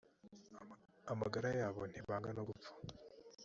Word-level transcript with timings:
amagara 1.11 1.47
yabo 1.59 1.81
ntibanga 1.89 2.29
no 2.37 2.43
gupfa 2.49 2.69